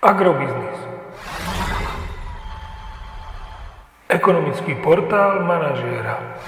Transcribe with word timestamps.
Agrobiznis. 0.00 0.80
Ekonomický 4.08 4.74
portál 4.80 5.44
manažéra. 5.44 6.40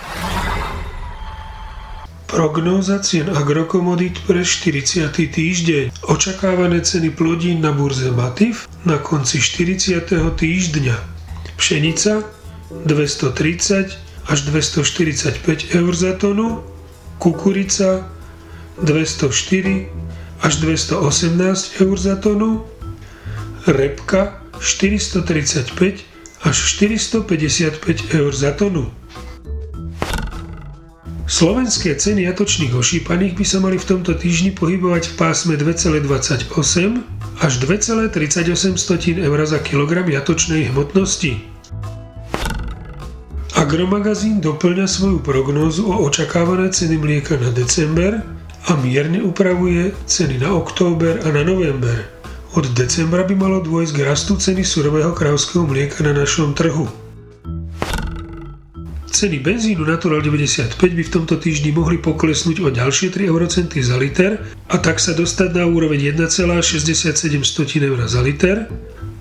Prognóza 2.26 2.96
cien 3.04 3.28
agrokomodít 3.28 4.24
pre 4.24 4.40
40. 4.40 5.12
týždeň. 5.12 5.92
Očakávané 6.08 6.80
ceny 6.80 7.12
plodín 7.12 7.60
na 7.60 7.76
burze 7.76 8.08
Matif 8.08 8.64
na 8.88 8.96
konci 8.96 9.36
40. 9.36 10.00
týždňa. 10.32 10.96
Pšenica 11.60 12.24
230 12.88 14.32
až 14.32 14.38
245 14.48 15.76
eur 15.76 15.92
za 15.92 16.16
tonu, 16.16 16.64
kukurica 17.20 18.08
204 18.80 19.92
až 20.40 20.52
218 20.56 21.84
eur 21.84 21.96
za 22.00 22.16
tonu, 22.16 22.71
repka 23.66 24.42
435 24.58 26.02
až 26.42 26.56
455 26.78 28.14
eur 28.14 28.32
za 28.34 28.50
tonu. 28.54 28.90
Slovenské 31.32 31.96
ceny 31.96 32.28
jatočných 32.28 32.76
ošípaných 32.76 33.32
by 33.38 33.44
sa 33.46 33.58
mali 33.62 33.80
v 33.80 33.88
tomto 33.88 34.12
týždni 34.12 34.52
pohybovať 34.52 35.02
v 35.08 35.14
pásme 35.16 35.54
2,28 35.56 36.44
až 37.40 37.52
2,38 37.62 38.74
eur 39.16 39.38
za 39.46 39.58
kilogram 39.64 40.06
jatočnej 40.10 40.68
hmotnosti. 40.74 41.40
Agromagazín 43.56 44.42
doplňa 44.42 44.84
svoju 44.90 45.22
prognózu 45.22 45.88
o 45.88 46.04
očakávané 46.04 46.68
ceny 46.74 46.98
mlieka 46.98 47.38
na 47.38 47.48
december 47.54 48.20
a 48.68 48.76
mierne 48.76 49.22
upravuje 49.22 49.94
ceny 50.04 50.42
na 50.42 50.52
október 50.52 51.22
a 51.22 51.30
na 51.30 51.46
november. 51.46 52.21
Od 52.52 52.68
decembra 52.76 53.24
by 53.24 53.32
malo 53.32 53.64
dôjsť 53.64 53.92
k 53.96 54.04
rastu 54.04 54.36
ceny 54.36 54.60
surového 54.60 55.16
krávského 55.16 55.64
mlieka 55.64 56.04
na 56.04 56.12
našom 56.12 56.52
trhu. 56.52 56.84
Ceny 59.08 59.40
benzínu 59.40 59.88
Natural 59.88 60.20
95 60.20 60.76
by 60.76 61.00
v 61.00 61.12
tomto 61.16 61.40
týždni 61.40 61.72
mohli 61.72 61.96
poklesnúť 61.96 62.60
o 62.60 62.68
ďalšie 62.68 63.08
3 63.08 63.24
eurocenty 63.32 63.80
za 63.80 63.96
liter 63.96 64.36
a 64.68 64.76
tak 64.76 65.00
sa 65.00 65.16
dostať 65.16 65.48
na 65.56 65.64
úroveň 65.64 66.12
1,67 66.12 67.16
eur 67.88 67.98
za 68.04 68.20
liter. 68.20 68.68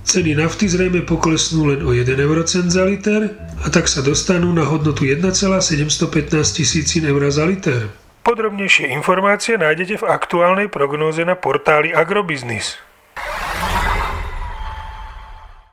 Ceny 0.04 0.36
nafty 0.36 0.68
zrejme 0.68 1.08
poklesnú 1.08 1.72
len 1.72 1.88
o 1.88 1.96
1 1.96 2.12
eurocent 2.20 2.68
za 2.68 2.84
liter 2.84 3.32
a 3.64 3.68
tak 3.72 3.88
sa 3.88 4.04
dostanú 4.04 4.52
na 4.52 4.68
hodnotu 4.68 5.08
1,715 5.08 6.36
tisícin 6.52 7.08
eur 7.08 7.24
za 7.32 7.48
liter. 7.48 7.96
Podrobnejšie 8.28 8.92
informácie 8.92 9.56
nájdete 9.56 10.04
v 10.04 10.06
aktuálnej 10.12 10.68
prognóze 10.68 11.24
na 11.24 11.40
portáli 11.40 11.96
Agrobiznis. 11.96 12.91